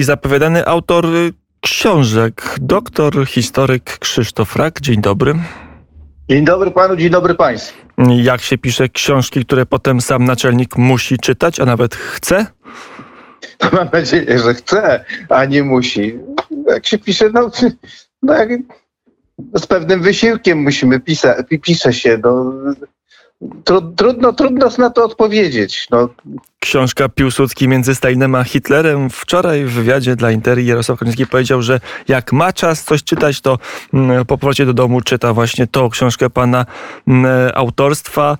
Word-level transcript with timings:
I 0.00 0.04
zapowiadany 0.04 0.66
autor 0.66 1.06
książek, 1.60 2.56
doktor 2.60 3.26
historyk 3.26 3.98
Krzysztof 3.98 4.56
Rak. 4.56 4.80
Dzień 4.80 5.00
dobry. 5.00 5.34
Dzień 6.28 6.44
dobry 6.44 6.70
panu, 6.70 6.96
dzień 6.96 7.10
dobry 7.10 7.34
państwu. 7.34 7.78
Jak 8.16 8.40
się 8.40 8.58
pisze 8.58 8.88
książki, 8.88 9.44
które 9.44 9.66
potem 9.66 10.00
sam 10.00 10.24
naczelnik 10.24 10.76
musi 10.76 11.18
czytać, 11.18 11.60
a 11.60 11.64
nawet 11.64 11.94
chce? 11.94 12.46
Mam 13.72 13.88
nadzieję, 13.92 14.38
że 14.38 14.54
chce, 14.54 15.04
a 15.28 15.44
nie 15.44 15.62
musi. 15.62 16.18
Jak 16.66 16.86
się 16.86 16.98
pisze, 16.98 17.30
no, 17.34 17.50
no 18.22 18.34
jak, 18.34 18.48
z 19.54 19.66
pewnym 19.66 20.02
wysiłkiem 20.02 20.58
musimy 20.58 21.00
pisać, 21.00 21.46
pisze 21.62 21.92
się. 21.92 22.20
No, 22.24 22.52
trudno, 23.96 24.32
trudno 24.32 24.68
na 24.78 24.90
to 24.90 25.04
odpowiedzieć. 25.04 25.86
No. 25.90 26.08
Książka 26.58 27.08
Piłsudski 27.08 27.68
między 27.68 27.94
Stalinem 27.94 28.34
a 28.34 28.44
Hitlerem. 28.44 29.10
Wczoraj 29.10 29.64
w 29.64 29.72
wywiadzie 29.72 30.16
dla 30.16 30.30
Interi 30.30 30.66
Jarosław 30.66 30.98
Kaczyński 30.98 31.26
powiedział, 31.26 31.62
że 31.62 31.80
jak 32.08 32.32
ma 32.32 32.52
czas 32.52 32.84
coś 32.84 33.04
czytać, 33.04 33.40
to 33.40 33.58
mm, 33.94 34.24
po 34.24 34.38
powrocie 34.38 34.66
do 34.66 34.74
domu 34.74 35.00
czyta 35.00 35.32
właśnie 35.32 35.66
tą 35.66 35.90
książkę 35.90 36.30
pana 36.30 36.66
mm, 37.08 37.50
autorstwa. 37.54 38.38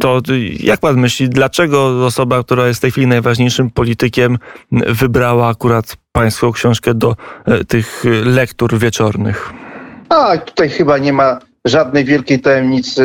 To 0.00 0.20
jak 0.60 0.80
pan 0.80 0.96
myśli, 0.96 1.28
dlaczego 1.28 2.06
osoba, 2.06 2.42
która 2.42 2.66
jest 2.66 2.80
w 2.80 2.82
tej 2.82 2.90
chwili 2.90 3.06
najważniejszym 3.06 3.70
politykiem, 3.70 4.38
wybrała 4.72 5.48
akurat 5.48 5.96
pańską 6.12 6.52
książkę 6.52 6.94
do 6.94 7.16
e, 7.44 7.64
tych 7.64 8.04
lektur 8.24 8.78
wieczornych? 8.78 9.52
A 10.08 10.38
tutaj 10.38 10.68
chyba 10.70 10.98
nie 10.98 11.12
ma 11.12 11.38
żadnej 11.66 12.04
wielkiej 12.04 12.40
tajemnicy. 12.40 13.02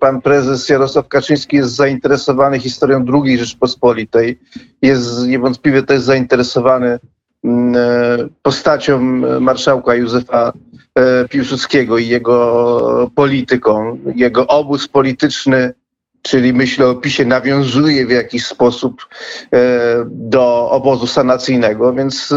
Pan 0.00 0.20
prezes 0.20 0.68
Jarosław 0.68 1.08
Kaczyński 1.08 1.56
jest 1.56 1.74
zainteresowany 1.74 2.58
historią 2.58 3.04
II 3.24 3.38
Rzeczpospolitej. 3.38 4.38
Jest 4.82 5.26
niewątpliwie 5.26 5.82
też 5.82 6.00
zainteresowany 6.00 6.98
mm, 7.44 7.74
e, 7.76 8.28
postacią 8.42 9.00
marszałka 9.40 9.94
Józefa 9.94 10.52
e, 10.94 11.28
Piłsudskiego 11.28 11.98
i 11.98 12.08
jego 12.08 13.10
polityką. 13.14 13.98
Jego 14.14 14.46
obóz 14.46 14.88
polityczny, 14.88 15.74
czyli 16.22 16.52
myślę 16.52 16.86
o 16.88 16.94
PiSie, 16.94 17.24
nawiązuje 17.24 18.06
w 18.06 18.10
jakiś 18.10 18.46
sposób 18.46 19.06
e, 19.52 19.58
do 20.06 20.70
obozu 20.70 21.06
sanacyjnego, 21.06 21.92
więc 21.92 22.34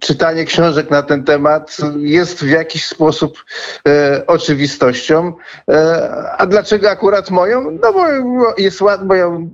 czytanie 0.00 0.44
książek 0.44 0.90
na 0.90 1.02
ten 1.02 1.24
temat 1.24 1.76
jest 1.96 2.44
w 2.44 2.48
jakiś 2.48 2.84
sposób 2.84 3.44
e, 3.88 4.22
oczywistością. 4.26 5.32
E, 5.70 6.32
a 6.38 6.46
dlaczego 6.46 6.90
akurat 6.90 7.30
moją? 7.30 7.70
No 7.82 7.92
bo 7.92 8.04
jest 8.58 8.80
ład, 8.80 9.04
moją 9.04 9.50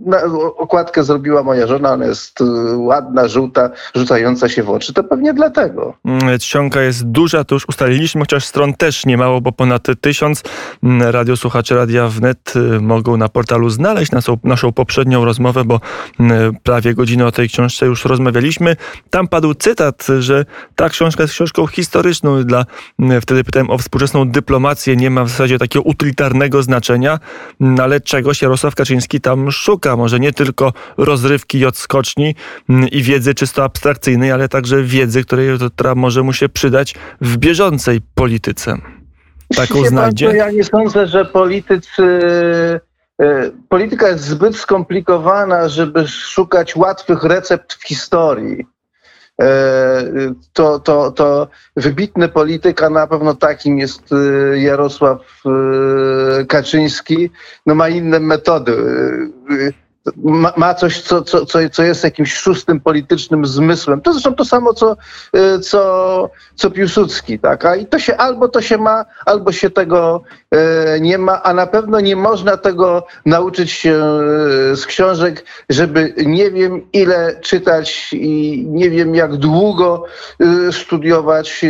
okładkę 0.56 1.04
zrobiła 1.04 1.42
moja 1.42 1.66
żona, 1.66 1.92
ona 1.92 2.06
jest 2.06 2.38
ładna, 2.76 3.28
żółta, 3.28 3.70
rzucająca 3.94 4.48
się 4.48 4.62
w 4.62 4.70
oczy. 4.70 4.92
To 4.92 5.04
pewnie 5.04 5.34
dlatego. 5.34 5.94
Mm, 6.04 6.38
czcionka 6.38 6.82
jest 6.82 7.04
duża, 7.04 7.44
to 7.44 7.54
już 7.54 7.68
ustaliliśmy, 7.68 8.20
chociaż 8.20 8.44
stron 8.44 8.74
też 8.74 9.06
nie 9.06 9.16
mało, 9.16 9.40
bo 9.40 9.52
ponad 9.52 9.86
tysiąc. 10.00 10.42
Mm, 10.82 11.10
radiosłuchacze 11.10 11.74
Radia 11.74 12.08
Wnet 12.08 12.52
y, 12.56 12.80
mogą 12.80 13.16
na 13.16 13.28
portalu 13.28 13.70
znaleźć 13.70 14.12
naszą, 14.12 14.38
naszą 14.44 14.72
poprzednią 14.72 15.24
rozmowę, 15.24 15.64
bo 15.64 15.80
mm, 16.20 16.56
prawie 16.62 16.94
godzinę 16.94 17.26
o 17.26 17.32
tej 17.32 17.48
książce 17.48 17.86
już 17.86 18.04
rozmawialiśmy. 18.04 18.76
Tam 19.10 19.28
padł 19.28 19.53
cytat, 19.54 20.06
że 20.18 20.44
ta 20.76 20.88
książka 20.88 21.22
jest 21.22 21.34
książką 21.34 21.66
historyczną. 21.66 22.44
Dla, 22.44 22.66
wtedy 23.20 23.44
pytałem 23.44 23.70
o 23.70 23.78
współczesną 23.78 24.28
dyplomację. 24.28 24.96
Nie 24.96 25.10
ma 25.10 25.24
w 25.24 25.28
zasadzie 25.28 25.58
takiego 25.58 25.82
utylitarnego 25.82 26.62
znaczenia, 26.62 27.18
ale 27.78 28.00
czegoś 28.00 28.42
Jarosław 28.42 28.74
Kaczyński 28.74 29.20
tam 29.20 29.52
szuka. 29.52 29.96
Może 29.96 30.20
nie 30.20 30.32
tylko 30.32 30.72
rozrywki 30.96 31.58
i 31.58 31.66
odskoczni 31.66 32.34
i 32.92 33.02
wiedzy 33.02 33.34
czysto 33.34 33.64
abstrakcyjnej, 33.64 34.32
ale 34.32 34.48
także 34.48 34.82
wiedzy, 34.82 35.24
której, 35.24 35.58
która 35.74 35.94
może 35.94 36.22
mu 36.22 36.32
się 36.32 36.48
przydać 36.48 36.94
w 37.20 37.36
bieżącej 37.36 38.00
polityce. 38.14 38.78
Taką 39.56 39.84
znajdzie? 39.84 40.26
Ja 40.26 40.50
nie 40.50 40.64
sądzę, 40.64 41.06
że 41.06 41.24
politycy 41.24 42.02
e, 43.22 43.50
Polityka 43.68 44.08
jest 44.08 44.24
zbyt 44.24 44.56
skomplikowana, 44.56 45.68
żeby 45.68 46.08
szukać 46.08 46.76
łatwych 46.76 47.24
recept 47.24 47.74
w 47.74 47.88
historii. 47.88 48.66
E, 49.40 50.34
to, 50.52 50.78
to, 50.78 51.10
to 51.12 51.48
wybitny 51.76 52.28
polityk, 52.28 52.82
a 52.82 52.90
na 52.90 53.06
pewno 53.06 53.34
takim 53.34 53.78
jest 53.78 54.12
e, 54.12 54.58
Jarosław 54.58 55.42
e, 55.46 56.44
Kaczyński, 56.44 57.30
no 57.66 57.74
ma 57.74 57.88
inne 57.88 58.20
metody 58.20 58.72
ma, 60.16 60.52
ma 60.56 60.74
coś, 60.74 61.02
co, 61.02 61.22
co, 61.22 61.46
co, 61.46 61.58
co 61.70 61.82
jest 61.82 62.04
jakimś 62.04 62.34
szóstym 62.34 62.80
politycznym 62.80 63.46
zmysłem. 63.46 64.00
To 64.00 64.12
zresztą 64.12 64.34
to 64.34 64.44
samo, 64.44 64.74
co, 64.74 64.96
y, 65.36 65.60
co, 65.60 66.30
co 66.54 66.70
Piłsudski. 66.70 67.38
Tak? 67.38 67.64
A 67.64 67.76
i 67.76 67.86
to 67.86 67.98
się 67.98 68.16
albo 68.16 68.48
to 68.48 68.62
się 68.62 68.78
ma, 68.78 69.04
albo 69.26 69.52
się 69.52 69.70
tego 69.70 70.22
e, 70.50 71.00
nie 71.00 71.18
ma, 71.18 71.42
a 71.42 71.54
na 71.54 71.66
pewno 71.66 72.00
nie 72.00 72.16
można 72.16 72.56
tego 72.56 73.06
nauczyć 73.26 73.72
się 73.72 73.92
e, 73.92 74.76
z 74.76 74.86
książek, 74.86 75.44
żeby 75.70 76.14
nie 76.26 76.50
wiem 76.50 76.92
ile 76.92 77.40
czytać 77.40 78.12
i 78.12 78.64
nie 78.68 78.90
wiem 78.90 79.14
jak 79.14 79.36
długo 79.36 80.04
e, 80.40 80.72
studiować 80.72 81.64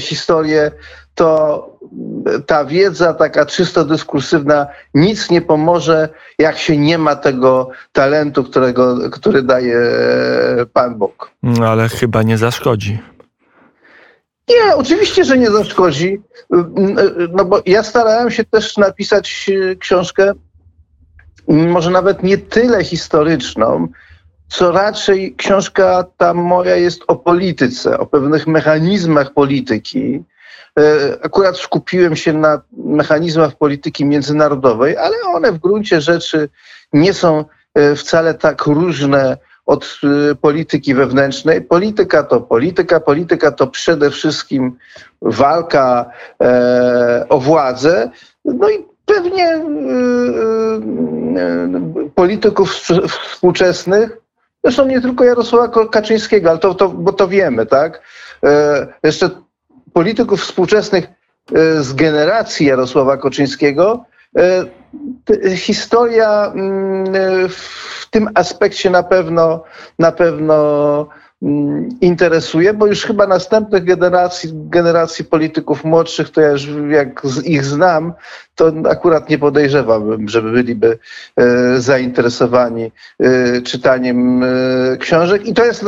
historię 0.00 0.70
to 1.16 1.78
ta 2.46 2.64
wiedza 2.64 3.14
taka 3.14 3.46
czysto 3.46 3.84
dyskursywna 3.84 4.66
nic 4.94 5.30
nie 5.30 5.42
pomoże, 5.42 6.08
jak 6.38 6.58
się 6.58 6.76
nie 6.76 6.98
ma 6.98 7.16
tego 7.16 7.70
talentu, 7.92 8.44
którego, 8.44 9.10
który 9.10 9.42
daje 9.42 9.80
Pan 10.72 10.94
Bóg. 10.94 11.30
No, 11.42 11.68
ale 11.68 11.88
chyba 11.88 12.22
nie 12.22 12.38
zaszkodzi. 12.38 12.98
Nie, 14.48 14.76
oczywiście, 14.76 15.24
że 15.24 15.38
nie 15.38 15.50
zaszkodzi. 15.50 16.20
No 17.32 17.44
bo 17.44 17.62
ja 17.66 17.82
starałem 17.82 18.30
się 18.30 18.44
też 18.44 18.76
napisać 18.76 19.50
książkę, 19.78 20.32
może 21.48 21.90
nawet 21.90 22.22
nie 22.22 22.38
tyle 22.38 22.84
historyczną, 22.84 23.88
co 24.48 24.72
raczej 24.72 25.34
książka 25.36 26.04
ta 26.16 26.34
moja 26.34 26.76
jest 26.76 27.02
o 27.06 27.16
polityce, 27.16 27.98
o 27.98 28.06
pewnych 28.06 28.46
mechanizmach 28.46 29.32
polityki, 29.32 30.24
E, 30.24 30.35
akurat 31.22 31.56
skupiłem 31.56 32.16
się 32.16 32.32
na 32.32 32.60
mechanizmach 32.72 33.56
polityki 33.56 34.04
międzynarodowej, 34.04 34.96
ale 34.96 35.16
one 35.34 35.52
w 35.52 35.58
gruncie 35.58 36.00
rzeczy 36.00 36.48
nie 36.92 37.14
są 37.14 37.44
e, 37.74 37.94
wcale 37.96 38.34
tak 38.34 38.66
różne 38.66 39.36
od 39.66 40.00
e, 40.30 40.34
polityki 40.34 40.94
wewnętrznej. 40.94 41.62
Polityka 41.62 42.22
to 42.22 42.40
polityka, 42.40 43.00
polityka 43.00 43.50
to 43.50 43.66
przede 43.66 44.10
wszystkim 44.10 44.76
walka 45.22 46.10
o 47.28 47.38
władzę. 47.38 48.10
No 48.44 48.70
i 48.70 48.84
pewnie 49.06 49.64
polityków 52.14 52.72
współczesnych, 53.32 54.16
zresztą 54.64 54.86
nie 54.86 55.00
tylko 55.00 55.24
Jarosława 55.24 55.86
Kaczyńskiego, 55.86 56.50
ale 56.50 56.58
to, 56.58 56.74
to 56.74 56.88
bo 56.88 57.12
to 57.12 57.28
wiemy, 57.28 57.66
tak? 57.66 58.02
Jeszcze 59.02 59.30
polityków 59.96 60.40
współczesnych 60.40 61.04
e, 61.04 61.82
z 61.82 61.92
generacji 61.92 62.66
Jarosława 62.66 63.16
Koczyńskiego, 63.16 64.04
e, 64.38 65.56
historia 65.56 66.52
mm, 66.54 67.14
e, 67.14 67.48
w 67.48 68.06
tym 68.10 68.28
aspekcie 68.34 68.90
na 68.90 69.02
pewno, 69.02 69.64
na 69.98 70.12
pewno 70.12 71.08
interesuje, 72.00 72.74
bo 72.74 72.86
już 72.86 73.02
chyba 73.02 73.26
następnych 73.26 73.84
generacji, 73.84 74.50
generacji 74.52 75.24
polityków 75.24 75.84
młodszych, 75.84 76.30
to 76.30 76.40
ja 76.40 76.50
już 76.50 76.68
jak 76.90 77.22
ich 77.44 77.64
znam, 77.64 78.12
to 78.54 78.72
akurat 78.90 79.30
nie 79.30 79.38
podejrzewałbym, 79.38 80.28
żeby 80.28 80.52
byliby 80.52 80.98
e, 81.36 81.80
zainteresowani 81.80 82.92
e, 83.20 83.62
czytaniem 83.62 84.42
e, 84.42 84.96
książek. 84.96 85.46
I 85.46 85.54
to 85.54 85.64
jest, 85.64 85.84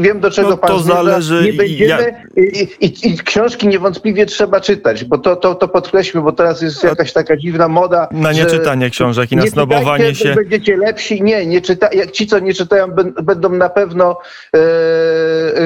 wiem 0.00 0.20
do 0.20 0.30
czego 0.30 0.48
no, 0.48 0.56
pan 0.56 0.70
to 0.70 0.78
zmierza. 0.78 1.04
zależy 1.04 1.42
nie 1.44 1.52
będziemy, 1.52 2.24
i, 2.36 2.68
i, 2.80 3.08
i, 3.08 3.18
książki 3.18 3.68
niewątpliwie 3.68 4.26
trzeba 4.26 4.60
czytać, 4.60 5.04
bo 5.04 5.18
to, 5.18 5.36
to, 5.36 5.54
to 5.54 5.68
podkreślmy, 5.68 6.22
bo 6.22 6.32
teraz 6.32 6.62
jest 6.62 6.84
jakaś 6.84 7.12
taka 7.12 7.36
dziwna 7.36 7.68
moda. 7.68 8.08
Na 8.12 8.32
nieczytanie 8.32 8.90
książek 8.90 9.32
i 9.32 9.36
na 9.36 9.46
snobowanie 9.46 10.14
się. 10.14 10.34
Będziecie 10.34 10.76
lepsi. 10.76 11.22
Nie, 11.22 11.46
nie 11.46 11.60
czyta, 11.60 11.88
jak 11.92 12.10
ci, 12.10 12.26
co 12.26 12.38
nie 12.38 12.54
czytają, 12.54 12.88
będą 13.22 13.48
na 13.48 13.68
pewno 13.68 14.18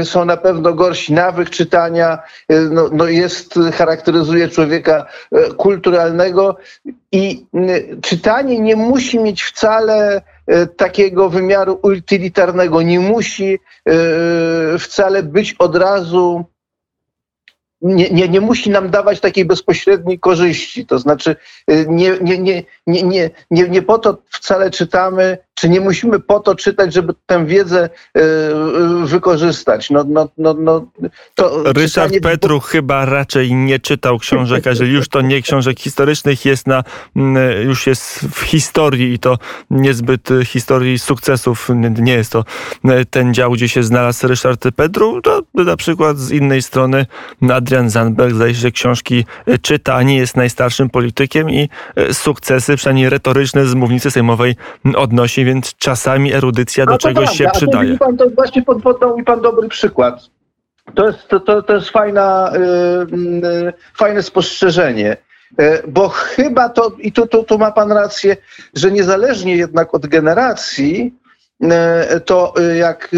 są 0.05 0.25
na 0.25 0.37
pewno 0.37 0.75
gorsi. 0.75 1.13
Nawyk 1.13 1.51
czytania 1.51 2.19
e, 2.49 2.61
no, 2.61 2.89
no 2.93 3.07
jest, 3.07 3.55
charakteryzuje 3.75 4.49
człowieka 4.49 5.07
e, 5.33 5.55
kulturalnego 5.55 6.57
i 7.13 7.47
czytanie 8.03 8.61
nie 8.61 8.77
musi 8.77 9.19
mieć 9.19 9.43
wcale 9.43 10.23
takiego 10.77 11.29
wymiaru 11.29 11.79
utylitarnego, 11.83 12.83
nie 12.83 13.01
musi 13.01 13.59
wcale 14.79 15.23
być 15.23 15.55
od 15.59 15.77
razu 15.77 16.45
nie, 17.83 18.11
nie, 18.11 18.29
nie 18.29 18.41
musi 18.41 18.71
nam 18.71 18.91
dawać 18.91 19.21
takiej 19.21 19.45
bezpośredniej 19.45 20.19
korzyści. 20.19 20.87
To 20.87 20.99
znaczy, 20.99 21.37
nie, 21.87 22.17
nie, 22.21 22.39
nie, 22.39 22.65
nie, 22.87 23.03
nie, 23.03 23.31
nie, 23.51 23.69
nie 23.69 23.83
po 23.83 23.99
to 23.99 24.19
wcale 24.31 24.71
czytamy 24.71 25.39
czy 25.63 25.69
nie 25.69 25.81
musimy 25.81 26.21
po 26.21 26.41
to 26.41 26.55
czytać, 26.55 26.95
żeby 26.95 27.15
tę 27.27 27.47
wiedzę 27.47 27.89
wykorzystać? 29.05 29.91
No, 29.91 30.05
no, 30.09 30.29
no, 30.39 30.55
no, 30.59 30.87
to 31.35 31.63
Ryszard 31.73 32.13
czytanie... 32.13 32.21
Petru 32.21 32.61
chyba 32.61 33.05
raczej 33.05 33.55
nie 33.55 33.79
czytał 33.79 34.19
książek, 34.19 34.67
a 34.67 34.71
jeżeli 34.71 34.93
już 34.93 35.09
to 35.09 35.21
nie 35.21 35.43
książek 35.43 35.81
historycznych, 35.81 36.45
jest 36.45 36.67
na, 36.67 36.85
już 37.65 37.87
jest 37.87 38.19
w 38.33 38.41
historii 38.41 39.15
i 39.15 39.19
to 39.19 39.39
niezbyt 39.71 40.29
historii 40.45 40.99
sukcesów. 40.99 41.69
Nie 41.99 42.15
jest 42.15 42.33
to 42.33 42.45
ten 43.11 43.35
dział, 43.35 43.53
gdzie 43.53 43.69
się 43.69 43.83
znalazł 43.83 44.27
Ryszard 44.27 44.65
Petru. 44.77 45.23
To 45.23 45.43
na 45.55 45.77
przykład 45.77 46.19
z 46.19 46.31
innej 46.31 46.63
strony 46.63 47.07
Adrian 47.51 47.91
Zandberg 47.91 48.35
zdaje 48.35 48.55
się, 48.55 48.61
że 48.61 48.71
książki 48.71 49.25
czyta, 49.63 49.95
a 49.95 50.03
nie 50.03 50.17
jest 50.17 50.37
najstarszym 50.37 50.91
politykiem 50.91 51.51
i 51.51 51.69
sukcesy, 52.13 52.77
przynajmniej 52.77 53.09
retoryczne 53.09 53.67
z 53.67 53.75
mównicy 53.75 54.11
sejmowej 54.11 54.57
odnosi, 54.95 55.45
więc 55.45 55.52
czasami 55.79 56.33
erudycja 56.33 56.87
do 56.87 56.99
czegoś 56.99 57.25
prawda, 57.25 57.35
się 57.35 57.49
przydaje. 57.53 57.99
Pan, 57.99 58.17
to 58.17 58.31
właśnie 58.31 58.63
podał 58.63 59.17
mi 59.17 59.25
pan 59.25 59.41
dobry 59.41 59.69
przykład. 59.69 60.31
To 60.95 61.07
jest, 61.07 61.29
to, 61.29 61.63
to 61.63 61.75
jest 61.75 61.91
fajna, 61.91 62.53
yy, 63.43 63.73
fajne 63.95 64.23
spostrzeżenie. 64.23 65.17
Y, 65.61 65.83
bo 65.89 66.09
chyba 66.09 66.69
to, 66.69 66.93
i 66.99 67.13
tu, 67.13 67.27
tu, 67.27 67.45
tu 67.45 67.59
ma 67.59 67.73
Pan 67.73 67.93
rację, 67.93 68.37
że 68.75 68.91
niezależnie 68.91 69.57
jednak 69.57 69.95
od 69.95 70.07
generacji, 70.07 71.15
y, 71.63 72.21
to 72.21 72.55
jak 72.79 73.09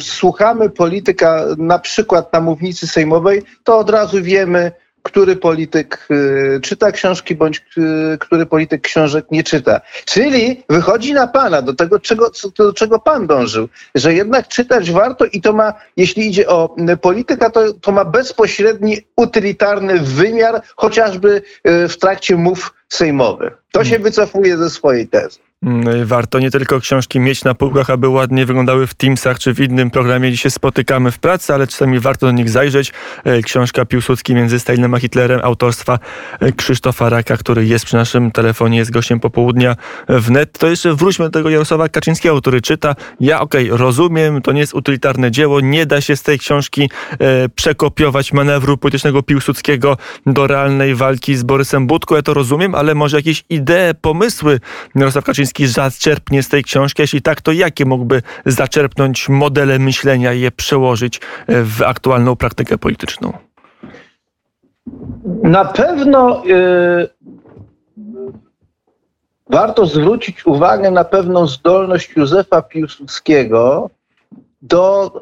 słuchamy 0.00 0.70
polityka 0.70 1.44
na 1.58 1.78
przykład 1.78 2.32
na 2.32 2.40
mównicy 2.40 2.86
sejmowej, 2.86 3.42
to 3.64 3.78
od 3.78 3.90
razu 3.90 4.22
wiemy, 4.22 4.72
który 5.06 5.36
polityk 5.36 6.08
y, 6.10 6.60
czyta 6.62 6.92
książki, 6.92 7.34
bądź 7.34 7.64
y, 7.78 8.18
który 8.18 8.46
polityk 8.46 8.82
książek 8.82 9.26
nie 9.30 9.44
czyta. 9.44 9.80
Czyli 10.04 10.64
wychodzi 10.68 11.12
na 11.12 11.26
pana, 11.26 11.62
do 11.62 11.74
tego, 11.74 12.00
czego, 12.00 12.30
do 12.58 12.72
czego 12.72 12.98
pan 12.98 13.26
dążył, 13.26 13.68
że 13.94 14.14
jednak 14.14 14.48
czytać 14.48 14.90
warto 14.90 15.24
i 15.24 15.40
to 15.40 15.52
ma, 15.52 15.74
jeśli 15.96 16.28
idzie 16.28 16.48
o 16.48 16.76
polityka, 17.00 17.50
to, 17.50 17.72
to 17.72 17.92
ma 17.92 18.04
bezpośredni, 18.04 18.98
utylitarny 19.16 19.98
wymiar, 19.98 20.62
chociażby 20.76 21.42
y, 21.68 21.88
w 21.88 21.98
trakcie 21.98 22.36
mów 22.36 22.74
sejmowych. 22.88 23.52
To 23.72 23.84
się 23.84 23.98
wycofuje 23.98 24.56
ze 24.56 24.70
swojej 24.70 25.08
tezy. 25.08 25.45
Mm, 25.62 26.06
warto 26.06 26.38
nie 26.38 26.50
tylko 26.50 26.80
książki 26.80 27.20
mieć 27.20 27.44
na 27.44 27.54
półkach, 27.54 27.90
aby 27.90 28.08
ładnie 28.08 28.46
wyglądały 28.46 28.86
w 28.86 28.94
Teamsach 28.94 29.38
czy 29.38 29.54
w 29.54 29.60
innym 29.60 29.90
programie, 29.90 30.28
gdzie 30.28 30.38
się 30.38 30.50
spotykamy 30.50 31.10
w 31.10 31.18
pracy, 31.18 31.54
ale 31.54 31.66
czasami 31.66 32.00
warto 32.00 32.26
do 32.26 32.32
nich 32.32 32.50
zajrzeć. 32.50 32.92
E, 33.24 33.42
książka 33.42 33.84
Piłsudski 33.84 34.34
między 34.34 34.60
Stalinem 34.60 34.94
a 34.94 34.98
Hitlerem 34.98 35.40
autorstwa 35.42 35.98
e, 36.40 36.52
Krzysztofa 36.52 37.08
Raka, 37.08 37.36
który 37.36 37.66
jest 37.66 37.84
przy 37.84 37.96
naszym 37.96 38.30
telefonie, 38.30 38.78
jest 38.78 38.90
gościem 38.90 39.20
popołudnia 39.20 39.76
w 40.08 40.30
net. 40.30 40.58
To 40.58 40.66
jeszcze 40.66 40.94
wróćmy 40.94 41.24
do 41.24 41.30
tego 41.30 41.50
Jarosława 41.50 41.88
Kaczyńskiego, 41.88 42.40
który 42.40 42.60
czyta. 42.60 42.94
Ja 43.20 43.40
okej, 43.40 43.66
okay, 43.66 43.78
rozumiem, 43.78 44.42
to 44.42 44.52
nie 44.52 44.60
jest 44.60 44.74
utylitarne 44.74 45.30
dzieło, 45.30 45.60
nie 45.60 45.86
da 45.86 46.00
się 46.00 46.16
z 46.16 46.22
tej 46.22 46.38
książki 46.38 46.90
e, 47.18 47.48
przekopiować 47.48 48.32
manewru 48.32 48.76
politycznego 48.76 49.22
Piłsudskiego 49.22 49.96
do 50.26 50.46
realnej 50.46 50.94
walki 50.94 51.36
z 51.36 51.42
Borysem 51.42 51.86
Budką. 51.86 52.14
Ja 52.14 52.22
to 52.22 52.34
rozumiem, 52.34 52.74
ale 52.74 52.94
może 52.94 53.16
jakieś 53.16 53.44
idee, 53.48 53.94
pomysły 54.00 54.60
Jarosław 54.94 55.24
Kaczyński 55.24 55.45
Kaczyński 55.46 55.66
zaczerpnie 55.66 56.42
z 56.42 56.48
tej 56.48 56.64
książki? 56.64 57.02
Jeśli 57.02 57.22
tak, 57.22 57.40
to 57.40 57.52
jakie 57.52 57.84
mógłby 57.84 58.22
zaczerpnąć 58.46 59.28
modele 59.28 59.78
myślenia 59.78 60.32
i 60.32 60.40
je 60.40 60.50
przełożyć 60.50 61.20
e, 61.46 61.62
w 61.62 61.82
aktualną 61.82 62.36
praktykę 62.36 62.78
polityczną? 62.78 63.32
Na 65.42 65.64
pewno 65.64 66.44
yy, 66.44 67.08
warto 69.50 69.86
zwrócić 69.86 70.46
uwagę 70.46 70.90
na 70.90 71.04
pewną 71.04 71.46
zdolność 71.46 72.16
Józefa 72.16 72.62
Piłsudskiego 72.62 73.90
do, 74.62 75.12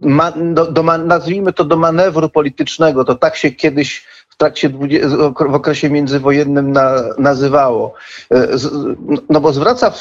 yy, 0.00 0.10
ma, 0.10 0.32
do, 0.32 0.72
do, 0.72 0.82
nazwijmy 0.82 1.52
to 1.52 1.64
do 1.64 1.76
manewru 1.76 2.28
politycznego. 2.28 3.04
To 3.04 3.14
tak 3.14 3.36
się 3.36 3.50
kiedyś 3.50 4.06
trakcie 4.38 4.68
w 5.48 5.54
okresie 5.54 5.90
międzywojennym 5.90 6.72
na, 6.72 6.94
nazywało. 7.18 7.94
E, 8.32 8.48
no 9.30 9.40
bo 9.40 9.52
zwraca 9.52 9.92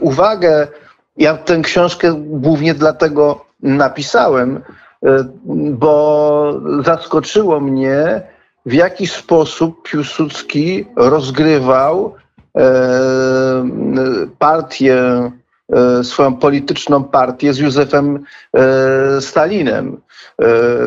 uwagę, 0.00 0.68
ja 1.16 1.36
tę 1.36 1.60
książkę 1.60 2.14
głównie 2.16 2.74
dlatego 2.74 3.44
napisałem, 3.62 4.60
e, 5.06 5.24
bo 5.70 6.60
zaskoczyło 6.84 7.60
mnie, 7.60 8.22
w 8.66 8.72
jaki 8.72 9.06
sposób 9.06 9.88
Piłsudski 9.90 10.86
rozgrywał 10.96 12.14
e, 12.56 12.62
partię, 14.38 15.30
swoją 16.02 16.36
polityczną 16.36 17.04
partię 17.04 17.54
z 17.54 17.58
Józefem 17.58 18.24
Stalinem. 19.20 20.00
E, 20.42 20.46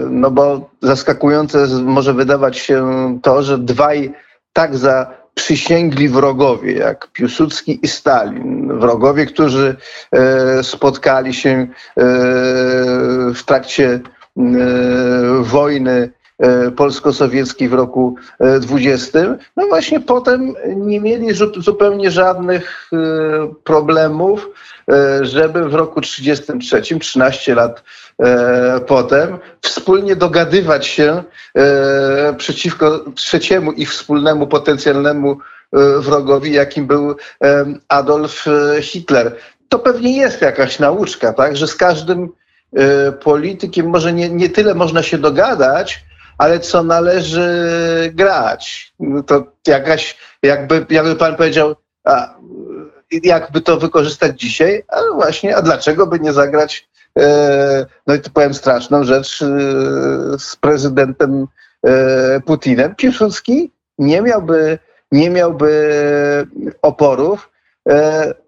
no 0.10 0.32
bo 0.32 0.70
zaskakujące 0.82 1.68
może 1.68 2.14
wydawać 2.14 2.58
się 2.58 3.20
to, 3.24 3.44
że 3.44 3.58
dwaj 3.58 4.14
tak 4.54 4.78
za 4.78 5.20
przysięgli 5.34 6.10
wrogowie, 6.10 6.74
jak 6.74 7.08
Piłsudski 7.08 7.80
i 7.84 7.88
Stalin, 7.88 8.80
wrogowie, 8.80 9.26
którzy 9.26 9.76
e, 10.12 10.64
spotkali 10.64 11.34
się 11.34 11.50
e, 11.50 11.68
w 13.34 13.44
trakcie 13.46 14.00
wojny 15.42 16.12
polsko-sowieckiej 16.76 17.70
w 17.70 17.74
roku 17.74 18.16
20, 18.62 19.20
no 19.58 19.68
właśnie 19.68 20.00
potem 20.00 20.54
nie 20.76 21.00
mieli 21.00 21.28
zupełnie 21.58 22.12
żadnych 22.12 22.90
problemów, 23.64 24.50
żeby 25.22 25.70
w 25.70 25.74
roku 25.74 26.02
33, 26.02 27.00
13 27.00 27.56
lat 27.56 27.84
E, 28.20 28.80
potem 28.80 29.38
wspólnie 29.62 30.16
dogadywać 30.16 30.88
się 30.88 31.24
e, 31.56 32.34
przeciwko 32.38 33.06
trzeciemu 33.16 33.72
ich 33.72 33.92
wspólnemu 33.92 34.48
potencjalnemu 34.48 35.32
e, 35.32 35.38
wrogowi, 36.00 36.54
jakim 36.54 36.88
był 36.88 37.16
Adolf 37.88 38.46
Hitler. 38.82 39.36
To 39.70 39.80
pewnie 39.80 40.18
jest 40.18 40.42
jakaś 40.42 40.80
nauczka, 40.80 41.34
tak, 41.34 41.58
że 41.58 41.68
z 41.68 41.76
każdym 41.76 42.30
politykiem 43.24 43.90
może 43.90 44.14
nie, 44.14 44.30
nie 44.30 44.50
tyle 44.50 44.76
można 44.76 45.04
się 45.04 45.18
dogadać, 45.18 46.06
ale 46.40 46.60
co 46.60 46.84
należy 46.84 47.50
grać. 48.14 48.94
No 49.00 49.24
to 49.24 49.44
jakaś, 49.68 50.18
jakby, 50.44 50.86
jakby 50.90 51.16
pan 51.16 51.36
powiedział, 51.36 51.76
a, 52.04 52.36
jakby 53.24 53.62
to 53.62 53.78
wykorzystać 53.78 54.40
dzisiaj, 54.40 54.84
ale 54.88 55.12
właśnie, 55.12 55.56
a 55.56 55.62
dlaczego 55.62 56.08
by 56.08 56.20
nie 56.20 56.34
zagrać 56.34 56.90
E, 57.20 57.86
no 58.08 58.14
i 58.14 58.20
tu 58.20 58.32
powiem 58.32 58.54
straszną 58.54 59.04
rzecz, 59.04 59.42
e, 59.42 59.46
z 60.40 60.56
prezydentem 60.56 61.48
e, 61.84 62.40
Putinem. 62.40 62.96
Piłsudski 62.96 63.72
nie 63.98 64.22
miałby, 64.22 64.80
nie 65.12 65.30
miałby 65.30 66.48
oporów. 66.82 67.52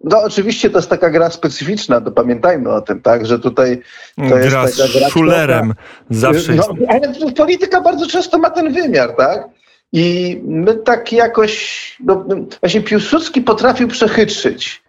No 0.04 0.22
oczywiście 0.22 0.70
to 0.70 0.78
jest 0.78 0.90
taka 0.90 1.10
gra 1.10 1.30
specyficzna, 1.30 2.00
to 2.00 2.12
pamiętajmy 2.12 2.70
o 2.70 2.80
tym, 2.80 3.02
tak, 3.02 3.26
że 3.26 3.38
tutaj 3.38 3.82
to 4.16 4.36
gra 4.36 4.62
jest 4.62 4.78
taka 4.78 4.98
gra 4.98 5.08
z 5.08 5.12
szulerem 5.12 5.74
zawsze 6.10 6.54
no, 6.54 6.68
Ale 6.88 7.32
polityka 7.36 7.80
bardzo 7.80 8.06
często 8.06 8.38
ma 8.38 8.50
ten 8.50 8.72
wymiar, 8.72 9.16
tak? 9.16 9.48
I 9.92 10.40
my 10.44 10.76
tak 10.76 11.12
jakoś, 11.12 11.96
no, 12.04 12.24
właśnie 12.60 12.82
Piłsudski 12.82 13.42
potrafił 13.42 13.88
przechytrzyć 13.88 14.82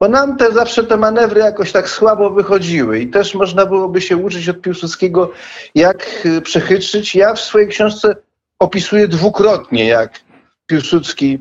bo 0.00 0.08
nam 0.08 0.36
te 0.36 0.52
zawsze 0.52 0.84
te 0.84 0.96
manewry 0.96 1.40
jakoś 1.40 1.72
tak 1.72 1.88
słabo 1.88 2.30
wychodziły 2.30 2.98
i 3.00 3.08
też 3.08 3.34
można 3.34 3.66
byłoby 3.66 4.00
się 4.00 4.16
uczyć 4.16 4.48
od 4.48 4.60
Piłsudskiego, 4.60 5.32
jak 5.74 6.26
y, 6.26 6.40
przechytrzyć. 6.40 7.14
Ja 7.14 7.34
w 7.34 7.40
swojej 7.40 7.68
książce 7.68 8.16
opisuję 8.58 9.08
dwukrotnie, 9.08 9.86
jak 9.86 10.20
Piłsudski 10.66 11.38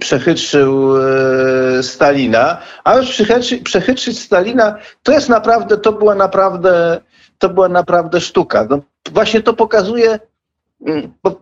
przechytrzył 0.00 0.96
e, 0.96 1.02
Stalina, 1.82 2.58
ale 2.84 3.02
przechytrzyć, 3.02 3.62
przechytrzyć 3.62 4.20
Stalina 4.20 4.76
to 5.02 5.12
jest 5.12 5.28
naprawdę, 5.28 5.78
to 5.78 5.92
była 5.92 6.14
naprawdę, 6.14 7.00
to 7.38 7.48
była 7.48 7.68
naprawdę 7.68 8.20
sztuka. 8.20 8.66
No, 8.70 8.80
właśnie 9.12 9.40
to 9.40 9.54
pokazuje, 9.54 10.18
mm, 10.86 11.12
bo 11.22 11.40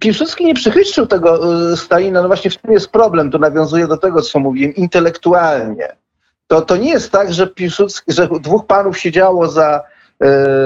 Piłsudski 0.00 0.44
nie 0.44 0.54
przechytrzył 0.54 1.06
tego 1.06 1.60
y, 1.72 1.76
Stalina, 1.76 2.22
no 2.22 2.28
właśnie 2.28 2.50
w 2.50 2.56
tym 2.56 2.72
jest 2.72 2.90
problem, 2.90 3.30
to 3.30 3.38
nawiązuje 3.38 3.86
do 3.86 3.96
tego, 3.96 4.22
co 4.22 4.38
mówiłem, 4.38 4.74
intelektualnie. 4.74 5.96
To, 6.46 6.62
to 6.62 6.76
nie 6.76 6.90
jest 6.90 7.12
tak, 7.12 7.32
że, 7.32 7.46
Piłsudski, 7.46 8.12
że 8.12 8.28
dwóch 8.40 8.66
panów 8.66 8.98
siedziało 8.98 9.48
za 9.48 9.84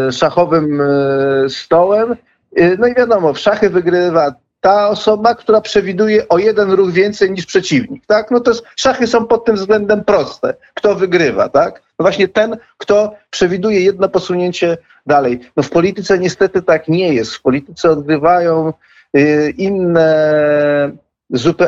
y, 0.09 0.13
szachowym 0.13 0.81
y, 0.81 1.47
stołem, 1.49 2.17
y, 2.59 2.77
no 2.79 2.87
i 2.87 2.95
wiadomo, 2.95 3.33
w 3.33 3.39
szachy 3.39 3.71
wygrywa 3.71 4.35
ta 4.63 4.89
osoba, 4.89 5.35
która 5.35 5.61
przewiduje 5.61 6.29
o 6.29 6.39
jeden 6.39 6.71
ruch 6.71 6.93
więcej 6.93 7.31
niż 7.31 7.47
przeciwnik, 7.47 8.07
tak? 8.07 8.31
No 8.31 8.41
to 8.41 8.51
jest, 8.51 8.65
szachy 8.77 9.07
są 9.07 9.27
pod 9.27 9.45
tym 9.45 9.57
względem 9.57 10.05
proste. 10.05 10.55
Kto 10.75 10.95
wygrywa, 10.95 11.49
tak? 11.49 11.83
No 11.99 12.03
właśnie 12.03 12.29
ten, 12.29 12.57
kto 12.79 13.15
przewiduje 13.31 13.81
jedno 13.81 14.09
posunięcie 14.09 14.79
dalej. 15.07 15.41
No 15.57 15.63
w 15.63 15.71
polityce 15.71 16.19
niestety 16.19 16.63
tak 16.63 16.89
nie 16.89 17.15
jest. 17.15 17.35
W 17.35 17.43
polityce 17.43 17.91
odgrywają 17.91 18.73
Y, 19.17 19.55
inne 19.57 20.91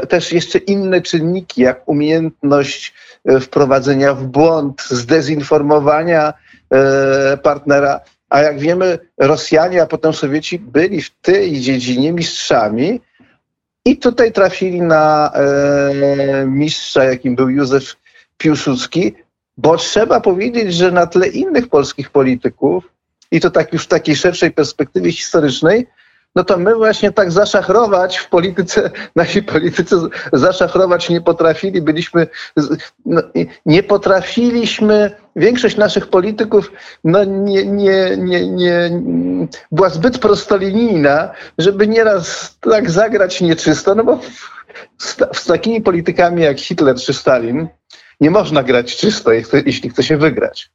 też 0.09 0.33
jeszcze 0.33 0.59
inne 0.59 1.01
czynniki, 1.01 1.63
jak 1.63 1.89
umiejętność 1.89 2.95
e, 3.25 3.41
wprowadzenia 3.41 4.15
w 4.15 4.25
błąd, 4.25 4.83
zdezinformowania 4.83 6.33
e, 6.71 7.37
partnera. 7.37 8.01
A 8.35 8.43
jak 8.43 8.59
wiemy, 8.59 8.99
Rosjanie, 9.19 9.83
a 9.83 9.87
potem 9.87 10.13
Sowieci 10.13 10.59
byli 10.59 11.03
w 11.03 11.11
tej 11.11 11.61
dziedzinie 11.61 12.13
mistrzami 12.13 13.01
i 13.85 13.97
tutaj 13.97 14.33
trafili 14.33 14.83
na 14.83 15.33
e, 15.35 16.47
mistrza, 16.47 17.05
jakim 17.05 17.37
był 17.37 17.49
Józef 17.49 17.97
Piłsudski, 18.39 19.15
bo 19.57 19.77
trzeba 19.77 20.21
powiedzieć, 20.21 20.75
że 20.75 20.91
na 20.91 21.07
tle 21.07 21.29
innych 21.29 21.69
polskich 21.69 22.11
polityków, 22.11 22.85
i 23.31 23.41
to 23.41 23.51
tak 23.51 23.73
już 23.73 23.85
w 23.85 23.89
takiej 23.89 24.17
szerszej 24.17 24.51
perspektywie 24.51 25.13
historycznej, 25.13 25.87
no 26.35 26.45
to 26.45 26.59
my 26.59 26.75
właśnie 26.75 27.13
tak 27.13 27.33
zaszachrować 27.33 28.17
w 28.19 28.29
polityce, 28.29 28.91
nasi 29.17 29.43
politycy 29.43 29.97
zaszachrować 30.33 31.11
nie 31.11 31.21
potrafili, 31.21 31.83
byliśmy, 31.83 32.27
no, 33.07 33.23
nie 33.67 33.83
potrafiliśmy, 33.83 35.24
większość 35.37 35.77
naszych 35.77 36.09
polityków 36.09 36.73
no, 37.05 37.25
nie, 37.25 37.67
nie, 37.67 38.17
nie, 38.17 38.49
nie, 38.49 38.91
była 39.73 39.89
zbyt 39.89 40.19
prostolinijna, 40.19 41.31
żeby 41.59 41.89
nieraz 41.89 42.57
tak 42.61 42.91
zagrać 42.91 43.41
nieczysto, 43.41 43.95
no 43.95 44.05
bo 44.05 44.21
z, 44.99 45.17
z 45.33 45.45
takimi 45.45 45.81
politykami 45.81 46.43
jak 46.43 46.61
Hitler 46.61 46.97
czy 46.97 47.15
Stalin 47.15 47.69
nie 48.21 48.31
można 48.31 48.63
grać 48.63 48.97
czysto, 48.97 49.31
jeśli 49.67 49.91
chce 49.91 50.03
się 50.03 50.17
wygrać. 50.17 50.71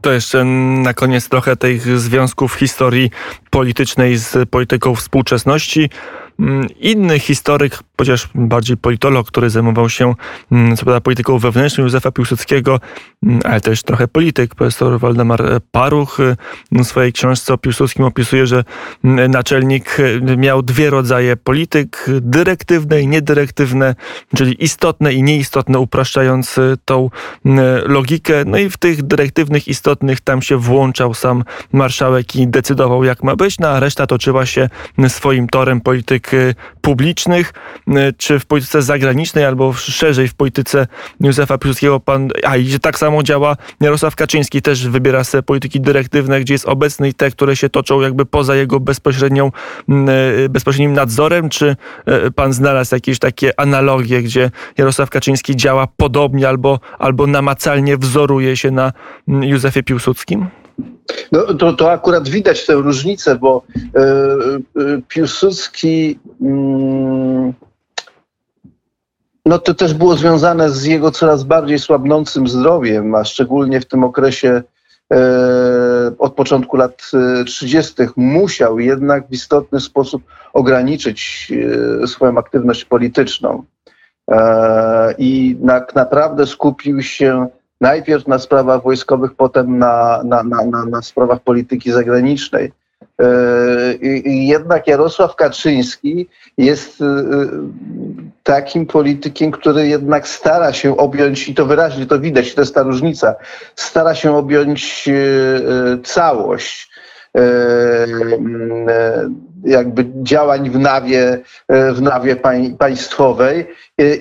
To 0.00 0.12
jeszcze 0.12 0.44
na 0.44 0.94
koniec 0.94 1.28
trochę 1.28 1.56
tych 1.56 1.98
związków 1.98 2.54
historii 2.54 3.10
politycznej 3.50 4.16
z 4.16 4.50
polityką 4.50 4.94
współczesności. 4.94 5.90
Mm, 6.40 6.66
inny 6.80 7.18
historyk, 7.18 7.78
chociaż 7.98 8.28
bardziej 8.34 8.76
politolog, 8.76 9.28
który 9.28 9.50
zajmował 9.50 9.88
się 9.88 10.14
mm, 10.52 10.76
co 10.76 10.84
prawda 10.84 11.00
polityką 11.00 11.38
wewnętrzną 11.38 11.84
Józefa 11.84 12.10
Piłsudskiego, 12.10 12.80
mm, 13.22 13.40
ale 13.44 13.60
też 13.60 13.82
trochę 13.82 14.08
polityk, 14.08 14.54
profesor 14.54 15.00
Waldemar 15.00 15.42
Paruch 15.70 16.18
w 16.72 16.84
swojej 16.84 17.12
książce 17.12 17.54
o 17.54 17.58
Piłsudskim 17.58 18.04
opisuje, 18.04 18.46
że 18.46 18.64
naczelnik 19.28 19.96
miał 20.36 20.62
dwie 20.62 20.90
rodzaje 20.90 21.36
polityk, 21.36 22.06
dyrektywne 22.08 23.00
i 23.00 23.06
niedyrektywne, 23.06 23.94
czyli 24.36 24.64
istotne 24.64 25.12
i 25.14 25.22
nieistotne, 25.22 25.78
upraszczając 25.78 26.60
tą 26.84 27.10
logikę. 27.86 28.44
No 28.46 28.58
i 28.58 28.70
w 28.70 28.76
tych 28.76 29.02
dyrektywnych, 29.02 29.68
istotnych 29.68 30.20
tam 30.20 30.42
się 30.42 30.56
włączał 30.56 31.14
sam 31.14 31.44
marszałek 31.72 32.36
i 32.36 32.48
decydował 32.48 33.04
jak 33.04 33.22
ma 33.22 33.36
być, 33.36 33.58
no 33.58 33.68
a 33.68 33.80
reszta 33.80 34.06
toczyła 34.06 34.46
się 34.46 34.68
swoim 35.08 35.48
torem 35.48 35.80
polityk 35.80 36.25
polityk 36.30 36.76
publicznych, 36.80 37.52
y, 37.88 37.92
czy 38.18 38.38
w 38.38 38.46
polityce 38.46 38.82
zagranicznej, 38.82 39.44
albo 39.44 39.72
szerzej 39.72 40.28
w 40.28 40.34
polityce 40.34 40.86
Józefa 41.20 41.58
Piłsudskiego. 41.58 42.00
Pan, 42.00 42.28
a 42.44 42.56
i 42.56 42.80
tak 42.80 42.98
samo 42.98 43.22
działa 43.22 43.56
Jarosław 43.80 44.16
Kaczyński, 44.16 44.62
też 44.62 44.88
wybiera 44.88 45.24
sobie 45.24 45.42
polityki 45.42 45.80
dyrektywne, 45.80 46.40
gdzie 46.40 46.54
jest 46.54 46.68
obecny 46.68 47.08
i 47.08 47.14
te, 47.14 47.30
które 47.30 47.56
się 47.56 47.68
toczą 47.68 48.00
jakby 48.00 48.26
poza 48.26 48.56
jego 48.56 48.80
bezpośrednią, 48.80 49.50
y, 50.44 50.48
bezpośrednim 50.48 50.92
nadzorem, 50.92 51.48
czy 51.48 51.76
y, 52.26 52.30
pan 52.30 52.52
znalazł 52.52 52.94
jakieś 52.94 53.18
takie 53.18 53.60
analogie, 53.60 54.22
gdzie 54.22 54.50
Jarosław 54.78 55.10
Kaczyński 55.10 55.56
działa 55.56 55.88
podobnie 55.96 56.48
albo, 56.48 56.80
albo 56.98 57.26
namacalnie 57.26 57.96
wzoruje 57.96 58.56
się 58.56 58.70
na 58.70 58.92
Józefie 59.28 59.82
Piłsudskim? 59.82 60.46
No, 61.32 61.54
to, 61.54 61.72
to 61.72 61.92
akurat 61.92 62.28
widać 62.28 62.66
tę 62.66 62.74
różnicę, 62.74 63.36
bo 63.36 63.62
e, 63.76 64.00
e, 64.00 65.02
Piłsudski 65.08 66.18
mm, 66.40 67.52
no 69.46 69.58
to 69.58 69.74
też 69.74 69.94
było 69.94 70.16
związane 70.16 70.70
z 70.70 70.84
jego 70.84 71.10
coraz 71.10 71.44
bardziej 71.44 71.78
słabnącym 71.78 72.48
zdrowiem, 72.48 73.14
a 73.14 73.24
szczególnie 73.24 73.80
w 73.80 73.86
tym 73.86 74.04
okresie 74.04 74.62
e, 75.12 75.18
od 76.18 76.34
początku 76.34 76.76
lat 76.76 77.10
30. 77.46 77.94
musiał 78.16 78.78
jednak 78.78 79.28
w 79.28 79.32
istotny 79.32 79.80
sposób 79.80 80.22
ograniczyć 80.52 81.52
swoją 82.06 82.38
aktywność 82.38 82.84
polityczną. 82.84 83.64
I 85.18 85.56
tak 85.66 85.94
naprawdę 85.94 86.46
skupił 86.46 87.02
się 87.02 87.48
najpierw 87.80 88.26
na 88.26 88.38
sprawach 88.38 88.82
wojskowych, 88.82 89.34
potem 89.34 89.78
na, 89.78 90.22
na, 90.24 90.42
na, 90.42 90.64
na, 90.64 90.84
na 90.84 91.02
sprawach 91.02 91.40
polityki 91.40 91.92
zagranicznej. 91.92 92.72
E, 93.20 93.94
I 94.24 94.46
jednak 94.46 94.86
Jarosław 94.86 95.36
Kaczyński 95.36 96.28
jest 96.58 97.00
e, 97.00 97.04
takim 98.42 98.86
politykiem, 98.86 99.50
który 99.50 99.88
jednak 99.88 100.28
stara 100.28 100.72
się 100.72 100.96
objąć, 100.96 101.48
i 101.48 101.54
to 101.54 101.66
wyraźnie 101.66 102.06
to 102.06 102.20
widać, 102.20 102.54
to 102.54 102.60
jest 102.60 102.74
ta 102.74 102.82
różnica, 102.82 103.34
stara 103.74 104.14
się 104.14 104.36
objąć 104.36 105.08
e, 105.08 105.98
całość 106.02 106.95
jakby 109.64 110.06
działań 110.22 110.70
w 110.70 110.78
nawie, 110.78 111.38
w 111.68 112.02
nawie 112.02 112.36
państwowej 112.78 113.66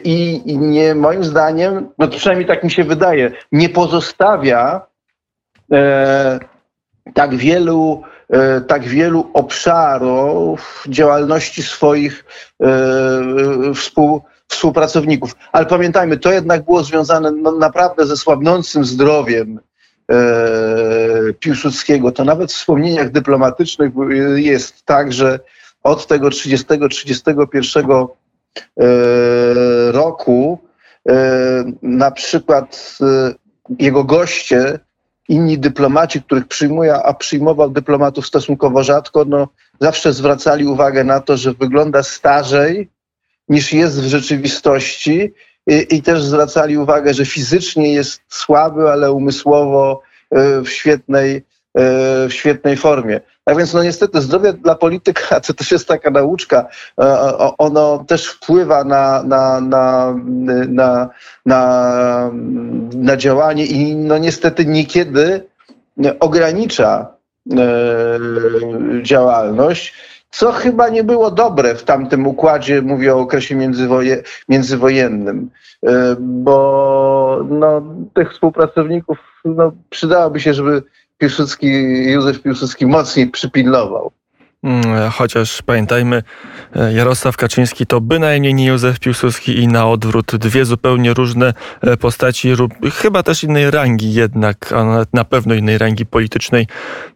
i, 0.04 0.42
nie 0.58 0.96
moim 0.96 1.24
zdaniem, 1.24 1.90
no 1.98 2.08
przynajmniej 2.08 2.48
tak 2.48 2.64
mi 2.64 2.72
się 2.72 2.84
wydaje, 2.84 3.32
nie 3.52 3.70
pozostawia 3.70 4.82
e, 5.72 6.40
tak 7.14 7.36
wielu 7.36 8.04
e, 8.30 8.62
tak 8.62 8.84
wielu 8.84 9.30
obszarów 9.34 10.86
działalności 10.90 11.64
swoich 11.64 12.26
e, 12.62 12.68
współ, 13.76 14.22
współpracowników. 14.48 15.36
Ale 15.52 15.66
pamiętajmy, 15.66 16.18
to 16.18 16.32
jednak 16.32 16.66
było 16.66 16.84
związane 16.84 17.32
no, 17.32 17.52
naprawdę 17.52 18.06
ze 18.06 18.18
słabnącym 18.18 18.86
zdrowiem 18.86 19.60
e, 20.12 20.16
Piłsudskiego. 21.34 22.12
To 22.12 22.24
nawet 22.24 22.51
w 22.51 22.55
wspomnieniach 22.55 23.12
dyplomatycznych 23.12 23.91
jest 24.36 24.86
tak, 24.86 25.13
że 25.13 25.39
od 25.84 26.08
tego 26.08 26.27
30-31 26.27 28.08
E, 28.79 29.91
roku 29.91 30.60
e, 31.10 31.13
na 31.82 32.12
przykład 32.12 32.98
e, 33.01 33.34
jego 33.79 34.03
goście, 34.03 34.79
inni 35.29 35.60
dyplomaci, 35.60 36.22
których 36.22 36.48
przyjmuje, 36.48 36.94
a 36.94 37.13
przyjmował 37.13 37.70
dyplomatów 37.70 38.27
stosunkowo 38.27 38.84
rzadko, 38.84 39.25
no, 39.25 39.48
zawsze 39.82 40.13
zwracali 40.13 40.65
uwagę 40.65 41.03
na 41.03 41.20
to, 41.20 41.38
że 41.38 41.53
wygląda 41.53 42.03
starzej 42.03 42.89
niż 43.50 43.74
jest 43.74 44.01
w 44.01 44.08
rzeczywistości 44.08 45.34
i, 45.67 45.88
i 45.96 46.01
też 46.01 46.24
zwracali 46.24 46.77
uwagę, 46.77 47.13
że 47.13 47.25
fizycznie 47.25 47.94
jest 47.94 48.22
słaby, 48.29 48.91
ale 48.91 49.12
umysłowo 49.12 50.01
w 50.32 50.70
świetnej, 50.70 51.44
w 51.75 52.29
świetnej 52.29 52.77
formie. 52.77 53.22
Tak 53.46 53.58
więc 53.58 53.74
no 53.74 53.84
niestety 53.84 54.22
zdrowie 54.22 54.53
dla 54.53 54.75
polityka 54.75 55.39
to 55.39 55.53
też 55.53 55.72
jest 55.72 55.88
taka 55.88 56.12
nauczka. 56.12 56.67
E, 57.01 57.38
ono 57.58 58.05
też 58.08 58.27
wpływa 58.27 58.84
na, 58.84 59.24
na, 59.24 59.62
na, 59.62 60.15
na, 60.67 61.10
na, 61.46 62.32
na 62.96 63.17
działanie 63.17 63.65
i 63.65 63.96
no 63.96 64.17
niestety 64.17 64.65
niekiedy 64.65 65.44
ogranicza 66.20 67.08
e, 67.51 67.58
działalność 69.01 69.94
co 70.38 70.51
chyba 70.51 70.89
nie 70.89 71.04
było 71.04 71.32
dobre 71.32 71.75
w 71.75 71.84
tamtym 71.84 72.27
układzie, 72.27 72.82
mówię 72.82 73.15
o 73.15 73.20
okresie 73.20 73.56
międzywoje, 73.56 74.24
międzywojennym, 74.50 75.50
e, 75.84 76.15
bo 76.20 77.46
no, 77.50 77.82
tych 78.13 78.34
współpracowników 78.34 79.18
no, 79.46 79.72
przydałoby 79.89 80.39
się, 80.39 80.54
żeby 80.54 80.84
Piłsudski, 81.18 81.68
Józef 82.12 82.42
Piłsudski 82.42 82.86
mocniej 82.86 83.27
przypilnował. 83.27 84.12
Mm, 84.66 85.12
chociaż 85.12 85.62
pamiętajmy, 85.62 86.24
e, 86.76 86.94
Jarosław 86.94 87.38
Kaczyński 87.38 87.86
to 87.86 88.02
bynajmniej 88.02 88.54
nie 88.54 88.66
Józef 88.66 89.00
Piłsudski 89.00 89.60
i 89.60 89.68
na 89.68 89.88
odwrót 89.88 90.36
dwie 90.36 90.66
zupełnie 90.66 91.14
różne 91.14 91.54
e, 91.82 91.98
postaci, 91.98 92.54
chyba 92.94 93.24
też 93.24 93.44
innej 93.44 93.72
rangi 93.72 94.14
jednak, 94.14 94.74
a 94.74 95.06
na 95.14 95.26
pewno 95.26 95.54
innej 95.54 95.78
rangi 95.78 96.06
politycznej. 96.06 96.68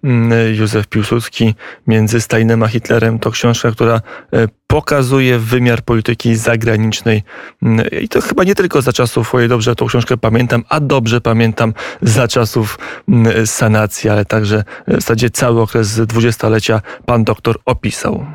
Mm, 0.04 0.56
Józef 0.56 0.88
Piłsudski 0.88 1.56
między 1.88 2.22
Stalinem 2.22 2.64
a 2.64 2.68
Hitlerem 2.68 3.20
to 3.20 3.32
książka, 3.32 3.72
która 3.72 4.02
e, 4.34 4.48
pokazuje 4.70 5.40
wymiar 5.40 5.82
polityki 5.82 6.36
zagranicznej. 6.36 7.24
Mm, 7.64 7.86
I 8.02 8.10
to 8.10 8.22
chyba 8.22 8.44
nie 8.44 8.56
tylko 8.56 8.82
za 8.82 8.94
czasów, 8.94 9.36
ojej 9.36 9.50
dobrze 9.50 9.76
tą 9.76 9.86
książkę 9.86 10.18
pamiętam, 10.18 10.64
a 10.70 10.80
dobrze 10.80 11.22
pamiętam 11.22 11.74
za 12.02 12.28
czasów 12.28 12.80
mm, 13.08 13.48
sanacji, 13.48 14.10
ale 14.10 14.26
także 14.26 14.64
w 14.88 14.94
zasadzie 14.94 15.30
cały 15.30 15.62
okres 15.62 16.02
dwudziestolecia 16.02 16.82
pan 17.06 17.24
doktor 17.24 17.60
opisał. 17.66 18.26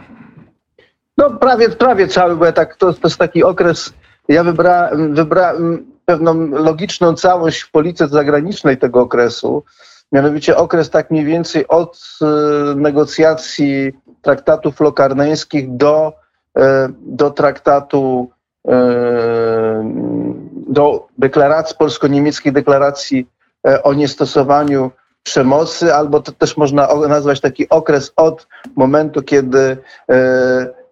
No 1.18 1.30
prawie, 1.30 1.68
prawie 1.68 2.08
cały, 2.08 2.36
bo 2.36 2.44
ja 2.44 2.52
tak, 2.52 2.76
to, 2.76 2.94
jest 3.04 3.18
taki 3.18 3.44
okres, 3.44 3.94
ja 4.28 4.44
wybrałem 4.44 5.14
wybra 5.14 5.54
pewną 6.04 6.50
logiczną 6.50 7.14
całość 7.14 7.60
w 7.60 7.70
polityce 7.70 8.08
zagranicznej 8.08 8.78
tego 8.78 9.00
okresu, 9.00 9.64
mianowicie 10.12 10.56
okres 10.56 10.90
tak 10.90 11.10
mniej 11.10 11.24
więcej 11.24 11.68
od 11.68 12.18
y, 12.72 12.76
negocjacji 12.76 13.92
traktatów 14.22 14.80
lokarneńskich 14.80 15.76
do 15.76 16.23
do 17.02 17.30
traktatu, 17.30 18.30
do 20.68 21.06
deklaracji, 21.18 21.76
polsko-niemieckiej 21.78 22.52
deklaracji 22.52 23.26
o 23.82 23.94
niestosowaniu 23.94 24.90
przemocy, 25.23 25.94
albo 25.94 26.20
to 26.20 26.32
też 26.32 26.56
można 26.56 26.88
nazwać 27.08 27.40
taki 27.40 27.68
okres 27.68 28.12
od 28.16 28.46
momentu, 28.76 29.23
kiedy 29.23 29.76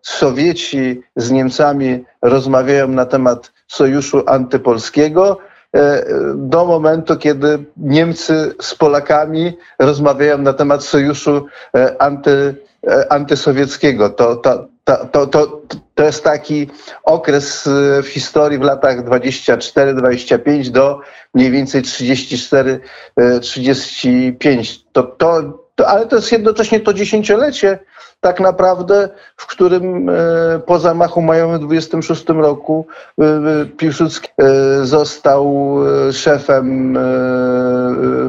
Sowieci 0.03 1.03
z 1.17 1.31
Niemcami 1.31 2.05
rozmawiają 2.23 2.89
na 2.89 3.07
temat 3.07 3.53
sojuszu 3.69 4.23
antypolskiego, 4.27 5.39
e, 5.77 6.05
do 6.35 6.65
momentu, 6.65 7.17
kiedy 7.17 7.65
Niemcy 7.77 8.55
z 8.61 8.75
Polakami 8.75 9.59
rozmawiają 9.79 10.39
na 10.39 10.53
temat 10.53 10.85
sojuszu 10.85 11.47
e, 11.77 12.03
anty, 12.03 12.55
e, 12.87 13.13
antysowieckiego. 13.13 14.11
To, 14.11 14.37
to, 14.37 14.67
to, 14.85 15.07
to, 15.07 15.27
to, 15.27 15.63
to 15.95 16.05
jest 16.05 16.25
taki 16.25 16.71
okres 17.05 17.69
w 18.03 18.07
historii 18.07 18.59
w 18.59 18.63
latach 18.63 19.05
24-25 19.05 20.71
do 20.71 21.01
mniej 21.35 21.51
więcej 21.51 21.83
34-35. 21.83 24.79
To, 24.93 25.03
to, 25.03 25.43
to, 25.75 25.89
ale 25.89 26.07
to 26.07 26.17
jest 26.17 26.33
jednocześnie 26.33 26.81
to 26.81 26.95
dziesięciolecie, 26.95 27.79
tak 28.21 28.41
naprawdę, 28.41 29.09
w 29.37 29.47
którym 29.47 30.09
e, 30.09 30.13
po 30.67 30.79
zamachu 30.79 31.23
majowym 31.23 31.59
w 31.59 31.65
26 31.65 32.29
roku 32.29 32.87
Piłsudski 33.77 34.29
został 34.83 35.77
szefem 36.13 36.99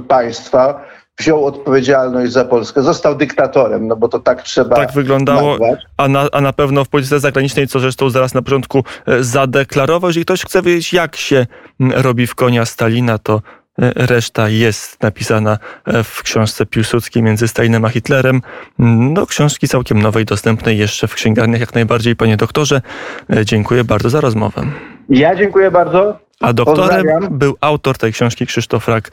państwa 0.07 0.86
wziął 1.20 1.46
odpowiedzialność 1.46 2.32
za 2.32 2.46
Polskę, 2.46 2.82
został 2.82 3.15
dyktatorem, 3.15 3.88
no 3.88 3.96
bo 3.96 4.08
to 4.08 4.20
tak 4.20 4.41
trzeba. 4.41 4.75
Tak 4.75 4.91
wyglądało, 4.91 5.58
a 5.98 6.08
na, 6.08 6.27
a 6.32 6.41
na 6.41 6.53
pewno 6.53 6.86
w 6.86 6.89
polityce 6.89 7.20
zagranicznej, 7.20 7.67
co 7.67 7.79
zresztą 7.79 8.10
zaraz 8.10 8.34
na 8.34 8.41
początku 8.41 8.84
zadeklarował, 9.20 10.10
jeżeli 10.10 10.25
ktoś 10.25 10.46
chce 10.46 10.62
wiedzieć, 10.62 10.93
jak 10.93 11.15
się 11.15 11.46
robi 11.79 12.27
w 12.27 12.36
konia 12.36 12.65
Stalina, 12.65 13.17
to 13.17 13.41
E, 13.82 14.05
reszta 14.08 14.50
jest 14.50 15.03
napisana 15.03 15.58
e, 15.86 16.03
w 16.03 16.24
książce 16.24 16.65
Piłsudskiej 16.65 17.24
między 17.24 17.48
Stalinem 17.48 17.86
a 17.86 17.89
Hitlerem. 17.89 18.41
No, 18.79 19.25
książki 19.25 19.67
całkiem 19.67 20.01
nowej, 20.01 20.25
dostępnej 20.25 20.77
jeszcze 20.77 21.08
w 21.08 21.13
księgarniach 21.13 21.60
jak 21.60 21.75
najbardziej, 21.75 22.15
panie 22.15 22.38
doktorze. 22.38 22.82
E, 23.29 23.46
dziękuję 23.46 23.84
bardzo 23.84 24.10
za 24.10 24.22
rozmowę. 24.22 24.62
Ja 25.10 25.36
dziękuję 25.36 25.72
bardzo. 25.72 26.20
A 26.39 26.53
doktorem 26.53 27.05
był 27.32 27.58
autor 27.62 27.98
tej 27.98 28.13
książki 28.13 28.46
Krzysztof 28.46 28.88
Rak. 28.88 29.12